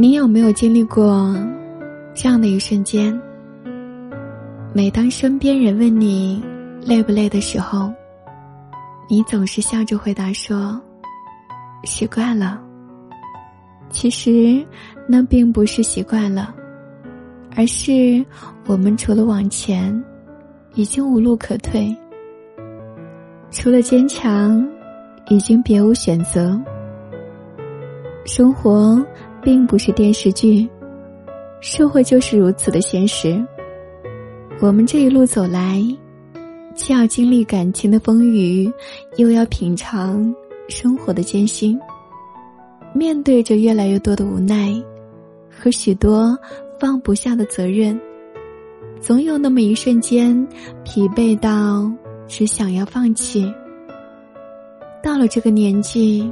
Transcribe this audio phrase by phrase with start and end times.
[0.00, 1.36] 你有没有经历过
[2.14, 3.20] 这样的一瞬间？
[4.72, 6.40] 每当身边人问你
[6.80, 7.92] 累不累的时候，
[9.10, 10.80] 你总是笑着回答说
[11.82, 12.62] ：“习惯了。”
[13.90, 14.64] 其实，
[15.08, 16.54] 那并不是习惯了，
[17.56, 18.24] 而是
[18.66, 19.92] 我们除了往前，
[20.74, 21.92] 已经无路可退；
[23.50, 24.64] 除了坚强，
[25.28, 26.56] 已经别无选择。
[28.24, 29.04] 生活
[29.42, 30.68] 并不是电视剧，
[31.60, 33.42] 社会就是如此的现实。
[34.60, 35.82] 我们这一路走来，
[36.74, 38.70] 既要经历感情的风雨，
[39.16, 40.34] 又要品尝
[40.68, 41.78] 生活的艰辛。
[42.92, 44.74] 面对着越来越多的无奈，
[45.50, 46.36] 和许多
[46.80, 48.00] 放不下的责任，
[49.00, 50.46] 总有那么一瞬间，
[50.84, 51.90] 疲惫到
[52.26, 53.52] 只想要放弃。
[55.00, 56.28] 到了这个年纪，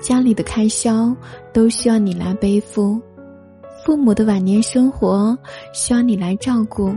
[0.00, 1.14] 家里的开销
[1.52, 3.00] 都需要你来背负，
[3.84, 5.36] 父母的晚年生活
[5.74, 6.94] 需要你来照顾，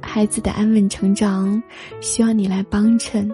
[0.00, 1.60] 孩子的安稳成长
[2.00, 3.30] 需要你来帮衬，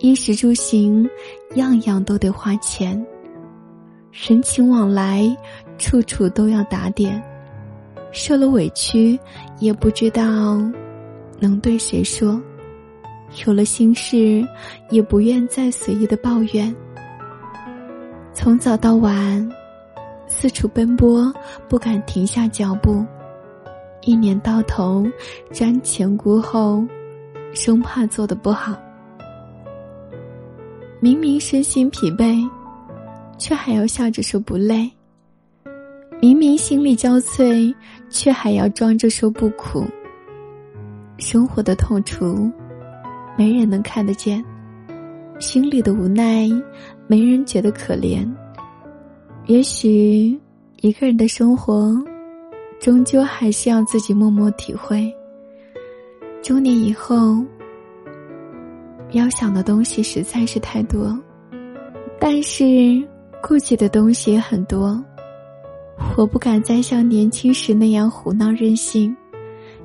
[0.00, 1.08] 衣食住行，
[1.54, 3.06] 样样都得花钱。
[4.10, 5.24] 人情往来，
[5.78, 7.22] 处处都要打点，
[8.10, 9.18] 受了委屈
[9.60, 10.60] 也不知道
[11.38, 12.40] 能对谁说，
[13.46, 14.44] 有了心事
[14.90, 16.74] 也不愿再随意的抱怨。
[18.48, 19.46] 从早到晚，
[20.26, 21.30] 四处奔波，
[21.68, 23.04] 不敢停下脚步，
[24.00, 25.06] 一年到头
[25.52, 26.82] 瞻前顾后，
[27.52, 28.74] 生怕做的不好。
[30.98, 32.42] 明明身心疲惫。
[33.36, 34.90] 却还要笑着说不累。
[36.18, 37.74] 明明心力交瘁，
[38.08, 39.84] 却还要装着说不苦。
[41.18, 42.50] 生活的痛楚，
[43.36, 44.42] 没人能看得见；
[45.38, 46.48] 心里的无奈，
[47.08, 48.24] 没人觉得可怜。
[49.46, 50.38] 也许，
[50.82, 51.92] 一个人的生活，
[52.78, 55.12] 终究还是要自己默默体会。
[56.42, 57.42] 中年以后，
[59.10, 61.18] 要想的东西实在是太多，
[62.20, 62.64] 但是。
[63.40, 65.00] 顾忌的东西也很多，
[66.16, 69.16] 我不敢再像年轻时那样胡闹任性，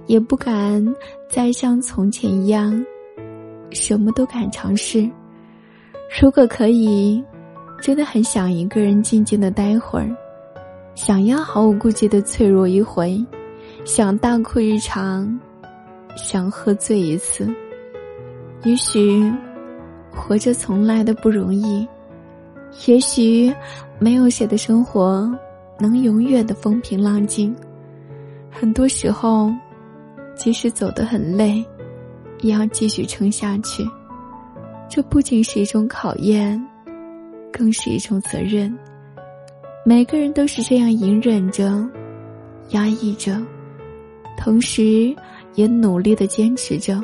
[0.08, 0.84] 也不敢
[1.30, 2.84] 再像从前一样，
[3.70, 5.08] 什么都敢尝试。
[6.22, 7.22] 如果可以，
[7.82, 10.16] 真的很想一个人静静的待会儿，
[10.94, 13.20] 想要毫无顾忌的脆弱一回，
[13.84, 15.40] 想大哭一场，
[16.16, 17.52] 想喝醉一次。
[18.62, 19.34] 也许，
[20.12, 21.86] 活着从来都不容易。
[22.86, 23.52] 也许，
[23.98, 25.28] 没有谁的生活
[25.80, 27.56] 能永远的风平浪静。
[28.52, 29.52] 很多时候，
[30.36, 31.66] 即使走得很累，
[32.42, 33.84] 也要继续撑下去。
[34.96, 36.64] 这不仅是一种考验，
[37.52, 38.72] 更是一种责任。
[39.84, 41.84] 每个人都是这样隐忍着、
[42.70, 43.42] 压抑着，
[44.38, 45.12] 同时
[45.56, 47.02] 也努力的坚持着。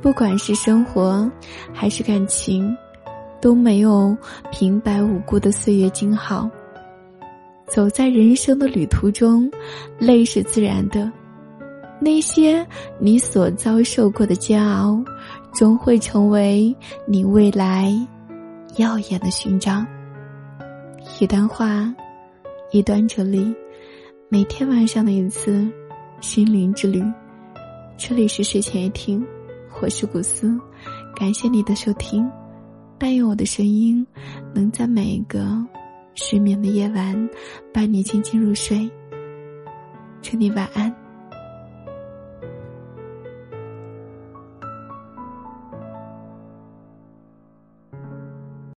[0.00, 1.30] 不管是生活，
[1.72, 2.76] 还是感情。
[3.40, 4.16] 都没有
[4.50, 6.50] 平白无故的岁月静好。
[7.68, 9.48] 走在人生的旅途中，
[10.00, 11.08] 累是自然的。
[12.04, 12.66] 那些
[12.98, 15.00] 你所遭受过的煎熬，
[15.54, 16.74] 终会成为
[17.06, 17.94] 你未来
[18.76, 19.86] 耀眼的勋章。
[21.20, 21.94] 一段话，
[22.72, 23.54] 一段哲理，
[24.28, 25.64] 每天晚上的一次
[26.20, 27.00] 心灵之旅。
[27.96, 29.24] 这里是睡前一听，
[29.80, 30.58] 我是古斯，
[31.14, 32.28] 感谢你的收听。
[32.98, 34.04] 但愿我的声音
[34.52, 35.46] 能在每一个
[36.14, 37.30] 失眠的夜晚
[37.72, 38.90] 伴你静静入睡。
[40.20, 41.01] 祝你晚安。